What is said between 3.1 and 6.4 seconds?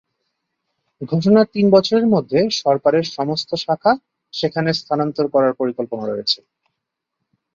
সমস্ত শাখা সেখানে স্থানান্তর করার পরিকল্পনা রয়েছে।